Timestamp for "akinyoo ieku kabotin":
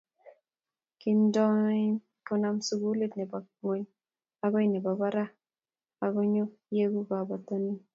6.05-7.63